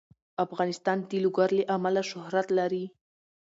افغانستان 0.45 0.97
د 1.09 1.11
لوگر 1.23 1.49
له 1.59 1.63
امله 1.75 2.01
شهرت 2.11 2.47
لري. 2.59 2.85